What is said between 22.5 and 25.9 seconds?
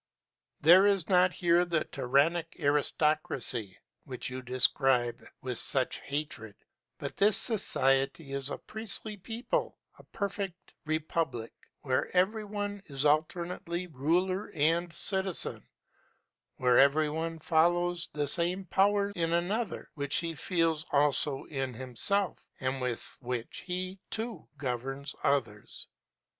and with which he, too, governs others.